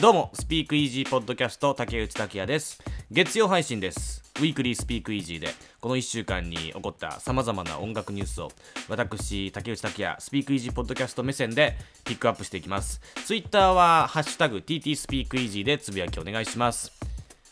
[0.00, 2.82] どうも、スピークイージーポッドキャスト竹内拓也です。
[3.10, 4.22] 月曜配信です。
[4.36, 5.48] ウィークリースピークイージーで、
[5.80, 8.50] この1週間に起こった様々な音楽ニュースを、
[8.88, 13.02] 私、竹内拓也、スピークイージーポッドキャスト目線でピックアップしていきます。
[13.26, 16.92] ツイッターは、ハッシュタグ TT スピークイージーでつぶやきお願いします。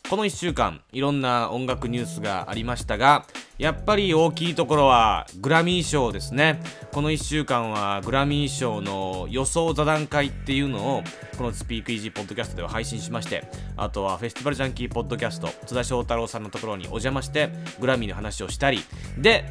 [0.09, 3.27] この1週間いろんな音楽ニュースがありましたが
[3.59, 6.61] やっぱり大きいところはグラミー賞ですね。
[6.93, 11.03] この1週間はグラミー賞の予想座談会っていうのを
[11.39, 17.49] このスピークイージーポッドキャストでは配信しましてあとはフェスティバルジャンキーポッドキャスト津田翔太郎さんのところにお邪魔して
[17.80, 18.80] グラミーの話をしたり。
[19.18, 19.44] で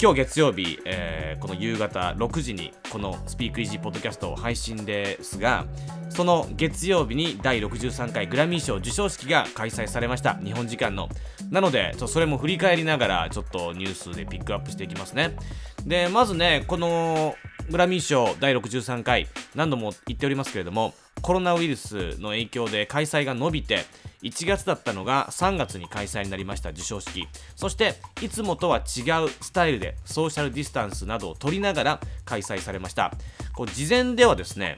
[0.00, 5.66] 今日月曜日、えーこの夕方6時にこのスピークイージーポッドキャストを配信ですが
[6.08, 10.36] その月曜日に第63回グラミー賞授賞式が開催されました。
[10.36, 11.10] 日本時間の。
[11.50, 15.36] なのでちょそれも振り返りながらちょっとニュースでピックアップしていきますね。
[15.84, 17.34] でまずねこの
[17.70, 23.84] グラミー賞第63回何度も言っておりますけれどもコロナウイルスの影響で開催が伸びて
[24.22, 27.28] 1月だったのが3月に開催になりました授賞式。
[27.56, 33.12] そしていつもとは違うスタイルでソーシャルディスタンスなどを取りながら開催されました。
[33.54, 34.76] こう事前ではですね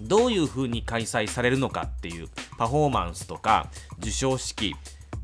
[0.00, 4.74] どういう風に開催されるのかっていうパフォーマンスとか授賞式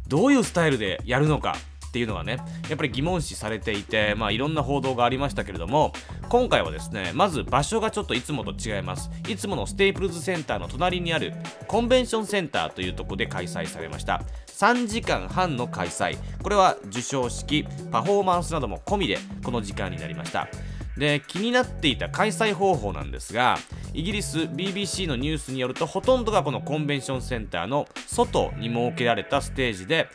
[0.08, 1.56] どういうスタイルでやるのか
[1.90, 2.38] っていうのがね
[2.68, 5.92] やっぱり疑問視されていてまあいろんな報道がありましたけれども
[6.28, 9.10] 今回はですねまず場所がちょっといつもと違います。
[9.28, 11.32] いつものステープルズセンターの隣にある
[11.66, 14.22] コンベンションセンターというところで開催されました。
[14.46, 16.16] 3時間半の開催。
[16.42, 20.48] これは授賞式パフォーマンスなども込みでこの時間になりました。
[20.96, 23.58] で気になっていた開催方法なんですが
[23.94, 30.08] イギリス BBC のニュースによるとほとんどがこのコンベンションセンターの外に設けられたステージで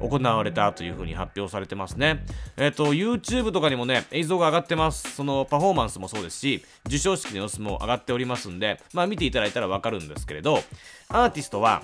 [0.00, 2.24] 行われたというふうに発表されてますね。
[2.56, 5.14] えっ、と、YouTube とかにもね、映像が上がってます。
[5.14, 10.62] そのパフォーマンスもそうですし、授賞式の様子も上がっておりますんで、まあ見ていただいたらわかるんですけれど、
[11.08, 11.82] アーティストは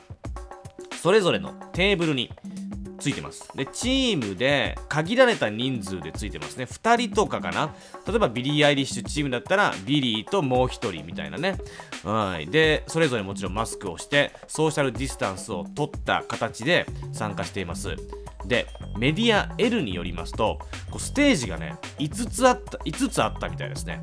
[1.04, 2.30] それぞれのテーブルに
[3.04, 3.50] ついてます。
[3.54, 6.64] でチームで限られた人数でついてますね。
[6.64, 7.74] 2人とかかな。
[8.06, 11.58] 例えばビリー・アイリッシュチームだったらビリーともう1人みたいなね。
[12.02, 12.46] はい。
[12.46, 17.94] でそれぞれもちろんマスクをしてソーシャルディスタンスを取った形で参加しています。
[18.46, 18.66] で
[18.98, 20.58] メディア L によりますと
[20.90, 24.00] こうステージがね5つあった5つあったみたいですね。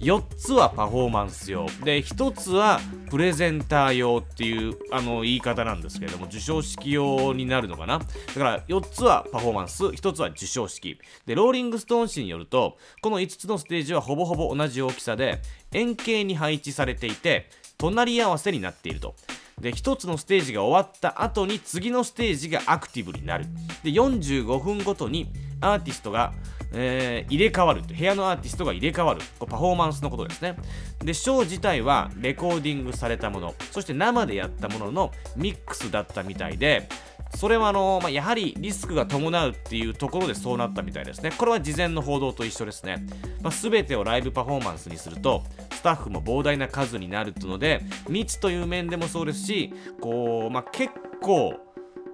[0.00, 1.66] 4つはパフォーマンス用。
[1.82, 7.98] で1つはプレゼンター用っていうあの言い方なんですけれども授賞式用になるのかな。
[7.98, 8.04] だ
[8.34, 10.98] から4つはパフォーマンス1つは授賞式。
[11.26, 15.40] でローリングストーン誌によるとこの5つのステージはほぼほぼ同じ大きさで
[15.72, 19.16] 円形に配置されていて隣り合わせになっていると。
[19.60, 23.46] で1つのステージが終わった後に次のステージがアクティブになる。
[23.82, 25.30] で45分ごとに
[25.60, 26.32] アーティストが、
[26.72, 29.20] えー入れ替わる部屋のアーティストが入れ替わる。
[29.38, 30.56] こうパフォーマンスのことですね。
[31.00, 33.54] でショー自体はレコーディングされたもの。
[33.70, 36.88] そして生でやったもののミックスだったみたいで
[37.36, 41.30] それはあの、まあ、やはりリスクが伴うっていうところでそうなったみたいですね。
[41.36, 43.06] これは事前の報道と一緒ですね、
[43.42, 51.54] まあ、全てをライブパフォーマンスにするとスタッフも膨大な数になるので密という面でもそうですしこう、まあ、結構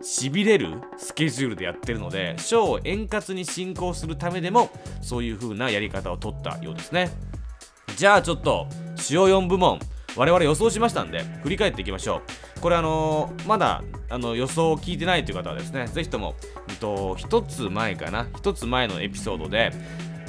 [0.03, 4.71] しびれるスケジュールでやってるのでショーを円滑に進行するためでも
[5.01, 7.11] そういう風なやり方を取ったようですね。
[7.97, 9.79] じゃあちょっと主要4部門
[10.17, 12.23] 我々予想しましたんで振り返っていきましょう。
[12.65, 16.35] これあのーまだあの予想を聞いてないという方はですねぜひとも、
[16.71, 19.71] えっと、1つ前かな1つ前のエピソードで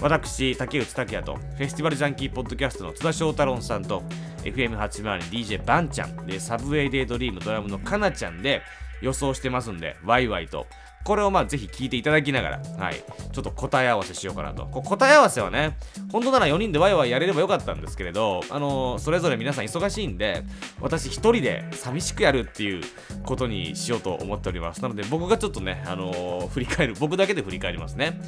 [0.02, 4.04] 私竹内拓也とフェスティバルジャンキーポッドキャストの津田翔太郎さんと
[4.44, 8.62] FM802DJ バンちゃんでサブウェイデイドリームドラムのかなちゃんで
[9.02, 10.68] 予想してますんでワイワイと
[11.06, 12.96] これをまあぜひ聞いていただきながら、はい、
[13.32, 14.66] ちょっと答え合わせしようかなと。
[14.66, 15.78] こ答え合わせはね、
[16.12, 20.44] 本当なら4人でワイワイやれればよかったんですけれど、あのーそれぞれ皆さん忙しいんで、
[20.82, 22.82] 私一人で寂しくやるっていう
[23.24, 24.82] ことにしようと思っております。
[24.82, 28.20] なので僕がちょっとね、あのー振り返る、僕だけで振り返りますね。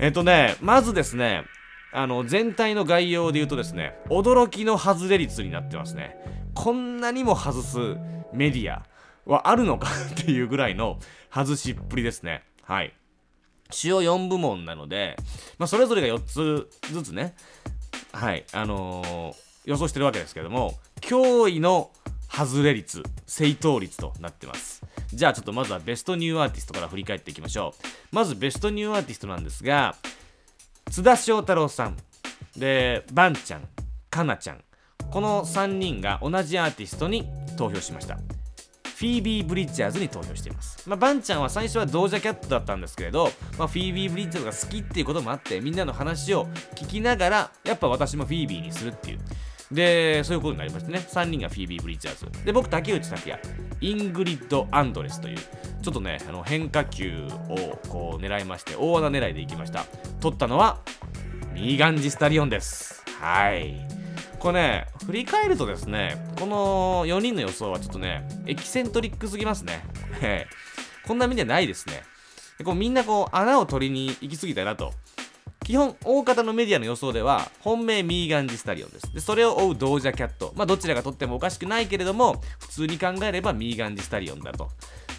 [0.00, 1.44] えっ、とね、まずですね、
[1.92, 6.16] あの全体の概要で言うとですね、驚きの外れ率になってますね。
[6.54, 7.78] こんなにも外す
[8.32, 8.84] メディア
[9.32, 10.98] はあるのかっていうぐらいの
[11.32, 12.42] 外しっぷりですね。
[12.62, 12.92] はい。
[13.70, 15.16] 主要4部門なので、
[15.58, 17.34] まあ、それぞれが4つずつね、
[18.12, 21.90] はい、あのー予想してるわけですけども、驚異の
[22.28, 24.82] 外れ率、正答率となってます。
[25.12, 27.74] じゃあちょっとまずはベストニューアーティストから振り返っていきましょ
[28.12, 28.14] う。
[28.14, 29.96] まずベストニューアーティストなんですが、
[30.90, 31.96] 津田翔太郎さん、
[32.56, 33.68] で、バンちゃん、
[34.10, 34.64] かなちゃん、
[35.10, 38.18] この3人が同じアーティストに投票しました。
[39.00, 40.86] フィービー・ブリッジャーズに投票しています。
[40.86, 49.20] まあ、バンちゃんは最初はドージャキャットだったんですけれど、まあ、フィービー・ブリッジャーズが好きっていうこともあって、みんなの話を聞きながら、やっぱ私もフィービーにするっていう。
[49.72, 50.98] でそういうことになりましてね。
[50.98, 53.40] 3人がフィービー・ブリッジャーズで僕竹内拓也。
[53.80, 59.84] イングリッド・アンドレスというちょっとねあの変化球をこう狙いまして大穴狙いでいきました。
[60.20, 60.80] 取ったのは
[61.54, 63.02] ミーガン・ジー・スタリオンです。
[63.20, 63.99] はい。
[64.38, 69.82] これね振り返るとですねこの4人の予想はちょっとねエキセントリックすぎますね。
[71.06, 72.02] こんな見でないですね。
[72.58, 74.92] でこうみんなこう穴を取りに行き過ぎたなと。
[75.64, 79.14] 基本大方のメディアの予想では本命ミーガン・ジー・スタリオンです。
[79.14, 80.52] でそれを追うドージャキャット。
[80.56, 84.70] まあどちらが取ってもおかしくないけれども普通に考えればミーガン・ジー・スタリオンだと。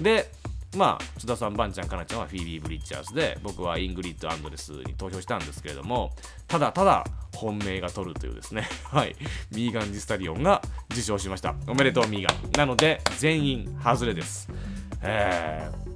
[0.01, 0.29] で
[0.75, 6.11] まあ津田さんバンちゃんかなちゃんはフィービー・ブリッチャーズで僕はイングリッド・アンドレスに投票したんですけれども
[6.47, 9.15] ただただ本命が取るというですね はい
[9.51, 11.55] ミーガン・ジー・スタリオンが受賞しました。
[11.67, 12.51] おめでとうミーガン。
[12.57, 14.49] なので全員外れです。
[15.01, 15.91] えー。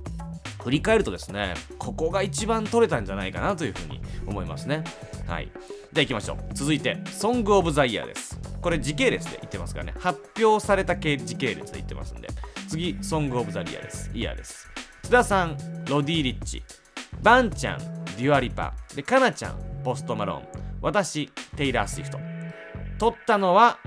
[0.63, 4.83] 振り返るとですねここが一番取れたんじゃないかなというふうに思いますね。
[5.27, 5.51] はい。
[5.93, 6.37] では行きましょう。
[6.53, 8.39] 続いてソングオブザイヤーです。
[8.61, 9.93] これ時系列で言ってますからね。
[9.99, 12.29] 発表された系時系列で言ってますんで。
[12.75, 14.11] 次ソングオブザイヤーです。
[14.13, 14.67] イヤーです。
[15.03, 15.57] 津田さん
[15.87, 16.61] ロディ・リッチ
[17.23, 20.47] バンちゃんデュアリパでカナちゃんポストマロン
[20.81, 22.19] 私テイラー・スウィフト
[22.97, 23.79] 取ったのは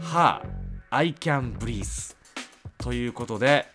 [0.00, 0.42] は
[0.88, 2.16] I can breathe
[2.78, 3.66] ということで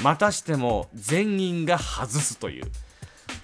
[0.00, 2.66] またしても全員が外すという。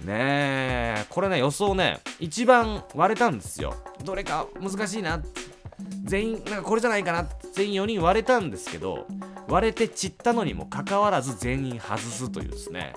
[0.05, 3.75] ねえこれね予想ね一番割れたんですよ。
[4.05, 5.21] どれか難しいな。
[6.05, 7.27] 全員なんかこれじゃないかな。
[7.53, 9.05] 全員4人割れたんですけど
[9.47, 12.93] 割れて散ったのにもかかわらず全員外すというですね。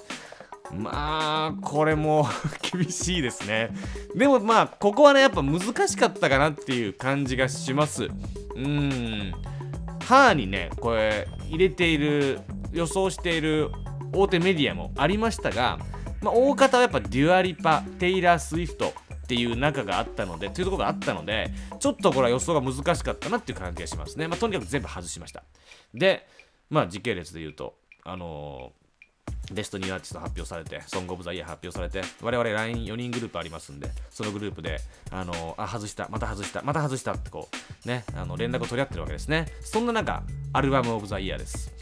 [0.73, 2.27] まあこれも
[2.73, 3.71] 厳しいですね。
[4.15, 8.09] でもまあここはねやっぱ難しかったかなっていう感じがします。
[8.55, 9.33] うん。
[10.01, 12.41] 歯にねこれ入れている
[12.73, 13.71] 予想している
[14.13, 15.79] 大手メディアもありましたが、
[16.23, 18.93] まあ、大方はやっぱデュアリパテイラー・スウィフト
[19.27, 21.51] っていう仲があったのでというところがあったので
[21.81, 25.43] ちょっとこれは予想が難しかったなっていう感じがしますね、まあ、とにかく全部外しました。
[25.93, 26.27] で
[26.71, 27.75] まあ時系列で言うと
[28.05, 28.87] あのー
[29.53, 34.81] ベストニューアーティスト発表されて、ソングオブザイヤー発表されて、我々 LINE4 人グループありますんで、そのグループで、
[35.11, 37.49] あのあ、外した、また外した、また外したってこ
[37.85, 39.47] う、ね、あの連絡を取り合ってるわけですね。
[39.61, 41.73] そんな中、アルバムオブザイヤーです。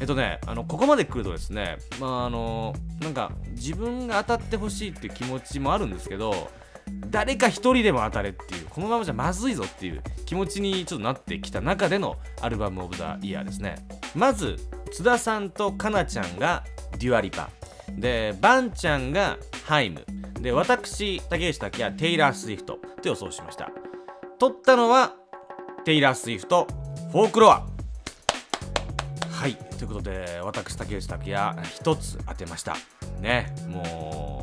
[0.00, 6.50] えっとね、あのここまで来るとですね、まああの、なんか自分が当たってほしいっていう気持ちもあるんですけど、
[7.10, 13.86] 誰か一人でも当たれっていうこのままじゃまずいぞっていう気持ちにちょっとなってきた中でのアルバムオブザイヤーですね。
[14.14, 14.56] まず
[14.92, 16.64] 津田さんとかなちゃんが
[16.98, 17.50] デュアリパ。
[17.90, 20.04] でバンちゃんがハイム。
[20.40, 23.70] で私竹内拓也テイラー・スウィフトと予想しました。
[24.38, 25.14] 取ったのは
[25.84, 26.66] テイラー・スウィフト
[27.12, 27.66] フォークロア。
[29.30, 29.54] はい。
[29.78, 32.76] ということで私竹内拓也一つ当てました。
[33.20, 34.33] ねもう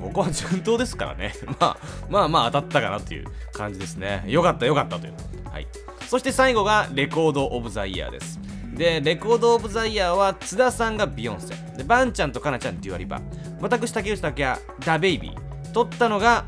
[0.00, 1.32] ここは順当ですからね。
[1.60, 1.76] まあ
[2.08, 4.24] まあまあ当たったかなという感じですね。
[4.26, 5.14] よかったよかったという。
[5.50, 5.66] はい。
[6.08, 8.40] そして最後がレコード・オブ・ザ・イヤーです。
[8.74, 11.54] でレコード・オブ・ザ・イヤーは津田さんがビヨンセ。
[11.76, 13.20] でバンちゃんとカナちゃんデュアリパ。
[13.60, 15.72] 私竹内拓也ダ・ベイビー。
[15.72, 16.46] 取ったのが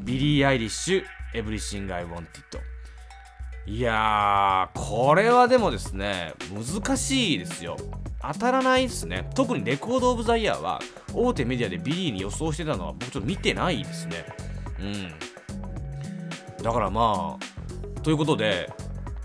[0.00, 1.04] ビリー・アイリッシュ
[1.34, 2.58] Everything I Wanted
[3.66, 7.76] いやーこれはでもですね難しいですよ。
[8.20, 9.28] 当たらないですね。
[9.34, 10.80] 特にレコード・オブ・ザ・イヤーは
[11.14, 14.24] 大手メディアでビリーに予想してたのは僕ちょっと見てないですね。
[14.80, 15.28] うん。
[16.62, 18.70] だからまあということで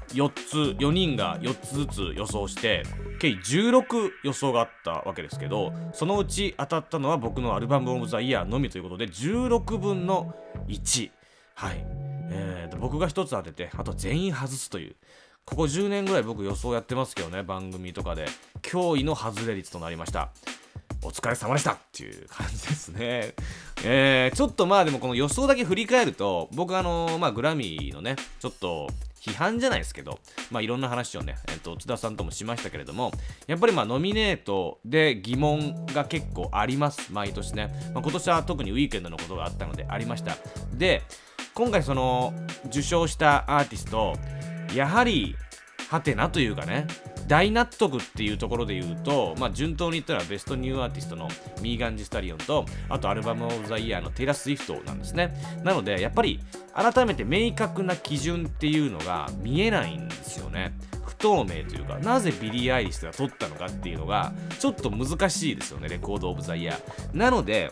[0.09, 2.83] 4つ4人が4つずつ予想して
[3.19, 10.35] 計16予想があったわけですけどそのうち当たったのは僕のアルバム・オブ・ザ・イヤーのみということで16分の
[10.67, 11.11] 1
[11.55, 11.85] はい、
[12.29, 14.95] えー、僕が1つ当ててあと全員外すという。
[15.45, 18.25] ここ10年ぐらい僕予想やってますけどね番組とかで
[18.61, 20.29] 驚異の外れ率となりました
[21.03, 23.33] お疲れ様でしたっていう感じですね。
[23.83, 28.87] えー、ちょっとまあでもこの予想だけ振り返ると、僕あのまあグラミーのね、ちょっと
[29.19, 30.19] 批判じゃないですけど、
[30.49, 33.11] まあ、いろんな話をね、えっと、津田さんともしましたけれども、
[33.47, 37.67] やっぱりまあノミネートで疑問が結構あります、毎年ね。
[37.93, 40.37] まあ、今年は特にウィークエンドのことがあったのでありました。
[40.73, 41.03] で、
[41.53, 42.33] 今回その
[42.67, 44.17] 受賞したアーティスト、
[44.75, 45.35] やはり、
[45.89, 46.87] ハテナというかね、
[47.27, 51.29] 大納得っていうところで言うと、まあ、順当に言ったらベストニューアーティストの
[51.61, 55.33] ミーガン・ジ・スタリオンとあとアルバム・オブ・ザ・イヤーのテイラ・スウィフトなんですね。
[55.63, 56.39] なのでやっぱり
[56.73, 60.73] 改めて明確な基準っていうのが見えないんですよね。
[61.05, 67.17] 不透明というかなぜビリー・アイリスが取ったのかっていうのがちょっと難しいですよねレコード・オブ・ザ・イヤー。
[67.17, 67.71] なので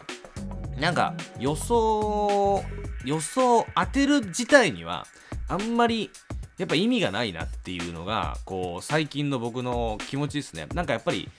[0.80, 2.64] なんか予想
[3.04, 5.06] 予想当てる自体には
[5.48, 6.10] あんまり
[6.58, 10.68] やっぱ意味がないなっていうのがこう最近の僕の気持ちですね。
[10.74, 11.30] なんかやっぱり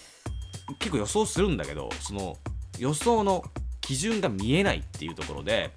[0.78, 2.37] 結構予想するんだけどその
[2.78, 3.45] 予想の
[3.81, 5.71] 基準が見えないっていうところで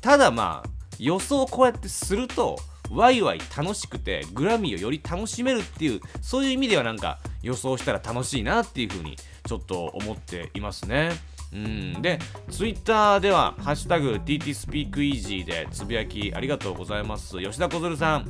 [0.00, 0.68] ただまあ
[0.98, 2.58] 予想をこうやってすると
[2.90, 9.16] ワイワイ楽しくてグラミーをより楽しめるっていうそういう意味ではなんか予想したら楽しいなっていう風に
[9.46, 11.10] ちょっと思っていますね。
[11.52, 12.02] うん。
[12.02, 12.18] で、
[12.50, 17.40] ツイッターでは、ハッシュタグ TTSpeakEasy でつぶやきありがとうございます。
[17.40, 18.26] 吉田小鶴さん、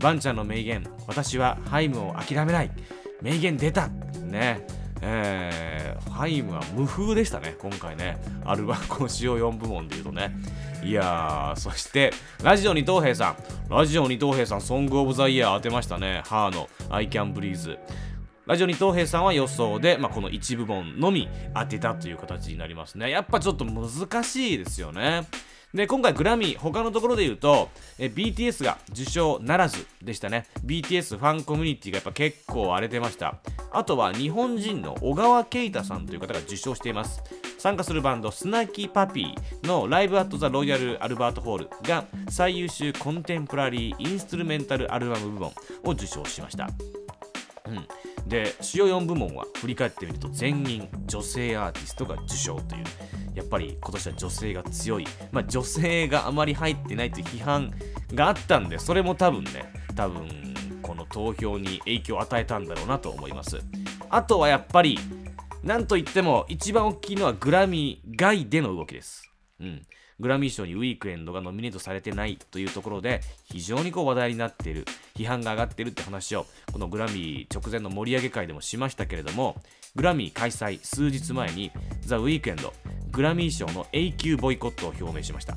[0.00, 2.70] バンちゃんの名言、私はハイムを諦めない。
[3.20, 3.88] 名言出た
[4.24, 4.66] ね。
[5.02, 8.18] えー、ハイムは無風でしたね、今回ね。
[8.44, 10.34] アルバム、主要4部門で言うとね。
[10.82, 13.36] いやー、そして、ラジオ二等兵さん。
[13.72, 16.22] ラジオ二等兵さん、ソングオブザイヤー当てましたね。
[16.26, 17.78] ハーの I Can Breathe。
[18.46, 23.10] ラジオ二等兵さんは予想で、まあ、この1部門のみ当てたという形になりますね。
[23.10, 25.26] やっぱちょっと難しいですよね。
[25.72, 30.46] で今回グラミー他のところで言うとえ BTS が受賞ならずでしたね。
[30.64, 33.36] BTS ファンコミュニティがやっぱ結構荒れてました。
[33.72, 37.22] あとは日本人の小川慶太さんという方が受賞しています。
[37.58, 45.52] 参加するバンドスナキーパピーのライブアットザロイヤルアルバートホールが最優秀コンテンポラリーインストゥルメンタルアルバム部門
[45.84, 46.68] を受賞しました。
[47.66, 47.86] うん。
[48.26, 52.84] で主要4部門は振り返ってみると全員女性アーティストが受賞という。
[53.34, 57.72] やっぱり今年は女性が強い、まあ、女性があまり入ってないという批判
[58.14, 60.28] があったんでそれも多分ね多分
[60.82, 63.60] この投票に影響を与えたんだろうなと思います。
[64.08, 64.98] あとはやっぱり
[65.62, 69.30] なんといっても一番大きいのはグラミー外での動きです。
[69.60, 69.82] うん。
[70.20, 74.84] グラミー賞にウィークエンドがノミネートされてないというところで非常にこう話題になっている
[75.16, 79.56] 批判が上がっているって話をこのグラミー直前の盛り上げ会でもしましたけれども
[79.96, 81.72] グラミー開催数日前に
[82.02, 82.72] ザ・ウィークエンド
[83.10, 85.56] グラミー賞の永久ボイコットを表明しました。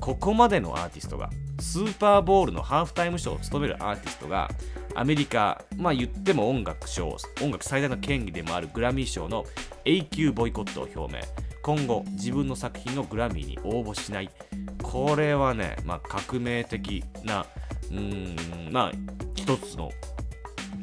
[0.00, 1.28] ここまでのアーティストが
[1.60, 4.48] スーパーボールのハーフタイムショーを務めるアーティストが
[4.94, 9.44] アメリカまあ言っても音楽賞音楽最大の権利でもあるグラミー賞の
[9.84, 11.47] 永久ボイコットを表明。
[11.68, 14.30] 今後自分の作品のグラミーに応募しない。
[14.82, 17.44] これはね、まあ、革命的な
[17.90, 18.92] うーんまあ
[19.34, 19.90] 一つの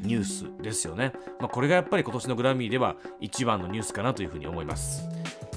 [0.03, 5.09] ニュースですよね、まあ、これがやっぱり今年のグラミーでは一番のニュースかなというふうに思います。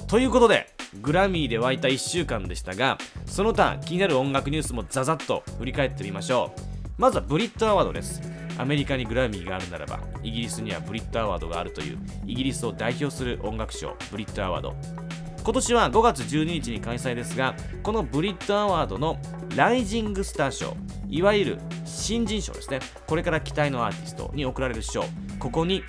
[0.07, 0.65] ということで
[0.99, 6.61] グラミーで湧いた1週間でしたがその他気になる音楽ニュースもザザッと振り返ってみましょう。
[6.97, 8.19] まずはブリットアワードです。
[8.57, 15.08] アメリカにグラミーがあるならばイギリスにはブリットアワードがあるというイギリスを代表する音楽賞ブリットアワード。
[15.49, 19.17] 今年は5月12日に開催ですがこのブリットアワードの
[19.55, 20.77] ライジングスター賞
[21.09, 22.77] いわゆる新人賞ですね
[23.07, 25.03] これから期待のアーティストに贈られる賞
[25.39, 25.81] ここに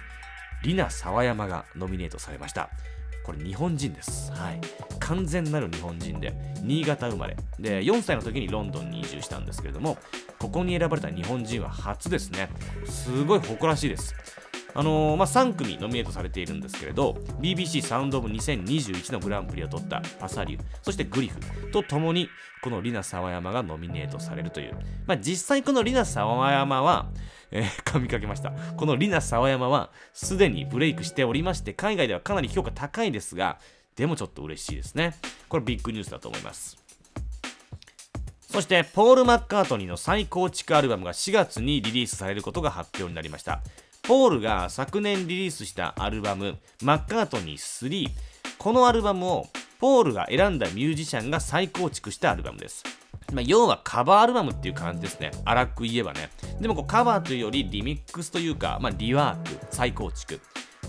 [0.65, 2.71] リナ・サワヤマがノミネートされました
[3.23, 4.33] これ日本人です。
[4.33, 4.61] はい。
[4.99, 7.37] 完全なる日本人で、新潟生まれ。
[7.59, 9.99] で、4歳の時にロンドンに移住したんですけれども、
[10.39, 12.49] ここに選ばれた日本人は初ですね。
[12.87, 14.15] すごい誇らしいです。
[14.75, 21.39] あのー、まあ、3組ノミネートされているんですけれど BBC サウンドオブ2021のグランプリを取ったパサリュそしてグリフ
[21.71, 22.29] とともに
[22.63, 24.75] このリナ・サワヤマがノミネートされるという、
[25.07, 27.11] まあ、実際このリナ・サワヤマは
[27.53, 28.53] えー、噛みかけました。
[28.77, 33.59] このリナ・サワヤマはすでにブレイクしておりまして、海外ではかなり評価高いですが、
[33.97, 35.15] でもちょっと嬉しいですね。
[35.49, 36.79] これビッグニュースだと思います。
[38.49, 43.63] そして、ポール・マッカートニーの再構築アルバムが4月にリリースされることが発表になりました。
[44.11, 48.11] ポールが昨年リリースしたアルバム、マッカートニー3。
[48.59, 49.47] このアルバムを
[49.79, 52.83] ポールが選んだミュージシャンが再構築したアルバムです。
[53.33, 55.31] まあ、要はカバーアルバムっていう感じですね。
[55.45, 56.29] 荒く言えばね。
[56.61, 60.41] でもこうカバーというよりリミックスというか、まあ、リワーク、再構築。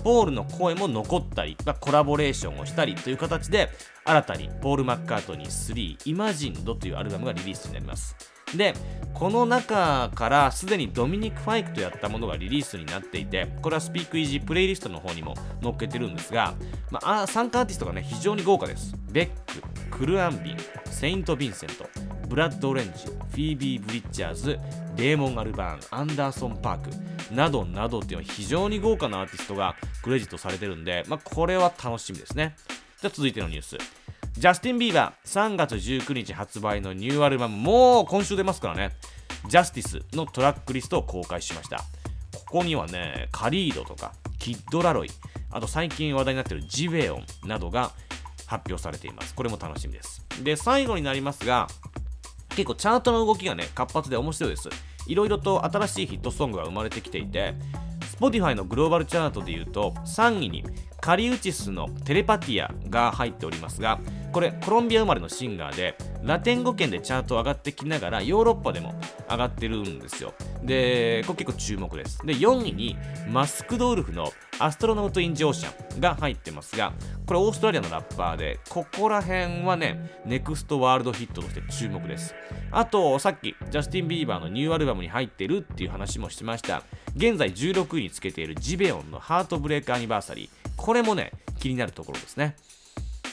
[0.04, 3.70] ポールの声も残ったり、まあ、コラボレーションをしたりという形で、
[4.04, 8.31] 新たにポール・マッカートニー3イマジンドというアルバムがリリースになります。
[8.56, 8.74] で、
[9.14, 16.56] この中からすでにドミニク・ファイクとやったものがリリースになっていて、これはスピークイージープレイリストの方にも載っけてるんですが、
[16.90, 18.96] まあ、参加アーティストがね、非常に豪華です。
[19.12, 19.28] ベッ
[19.90, 21.86] ク、クルアンビン、セイント・ヴィンセント、
[22.28, 24.60] ブラッド・オレンジ、フィービー・ブリッジャーズ、
[24.96, 26.90] デーモン・アルバーン、アンダーソン・パーク
[27.32, 32.56] などなどっていうのは非常に豪華なアーティストがクレジットされてるんで、まあ、これは楽しみですね。
[33.02, 33.78] じゃあ続いてのニュース。
[34.34, 38.92] ジャスティン・ビーバー3月19日発売のニューアルバムもう今週出ますからね。
[39.48, 41.78] ジャスティスのトラックリストを公開しました。
[42.34, 45.10] ここにはね、カリードとかキッド・ラロイ、
[45.52, 47.92] あと最近話題になっているジウェオンなどが
[48.48, 49.36] 発表されています。
[49.36, 50.26] これも楽しみです。
[50.42, 51.68] で、最後になりますが、
[52.50, 54.70] 結構チャートの動きがね、活発で面白いです。
[55.08, 57.54] いろいろと新しいヒットソングが生まれてきていて、
[58.20, 60.64] Spotify のグローバルチャートでいうと、3位に
[61.02, 64.00] カリウチスのテレパティアが入っておりますが、
[64.32, 68.94] これコロンビア生まれのシンガーでラテン語圏でチャート上がってきながらヨーロッパでも
[69.30, 70.34] 上がってるんですよ。
[70.64, 72.26] でこれ結構注目です。
[72.26, 72.96] で4位に
[73.30, 76.94] マスクドウルフの Astronaut in the Ocean が入ってますが
[77.26, 82.36] これオーストラリアのラッパーでここら辺はねネクストワールドヒットとして注目です。
[82.72, 86.84] あとさっきジャスティン・ビーバーのニューアルバムに入ってるっていう話もしました。
[87.18, 90.61] 現在16位につけているジベオンの Heartbreak Anniversary。
[90.78, 92.56] これもね気になるところですね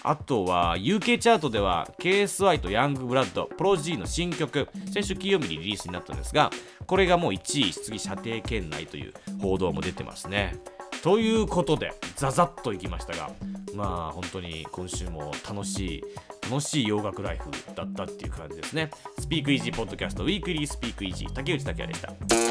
[0.03, 6.51] あとは UK チャートでは KSI とヤングブラッド、ポロ G の新曲、先週金曜日にリリースになったんですが、
[6.87, 10.57] これがもう1位、次射程圏内という報道も出てますね。
[11.03, 13.31] ということで、ザザッといきましたが、
[13.75, 16.05] まあ本当に今週も楽しい、
[16.49, 18.91] 楽しい洋楽ライフだったっていう感じですね。
[19.19, 22.48] スピークイージーポッドキャスト、ウィークリースピークイージー、竹内拓也でした。